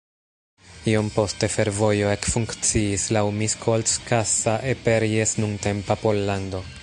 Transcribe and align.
Iom 0.93 1.11
poste 1.17 1.49
fervojo 1.55 2.09
ekfunkciis 2.13 3.05
laŭ 3.17 3.23
Miskolc-Kassa-Eperjes-nuntempa 3.41 5.99
Pollando. 6.07 6.63